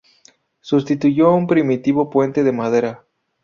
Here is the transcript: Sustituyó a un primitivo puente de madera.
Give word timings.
Sustituyó 0.61 1.27
a 1.27 1.35
un 1.35 1.45
primitivo 1.45 2.09
puente 2.09 2.43
de 2.43 2.51
madera. 2.51 3.05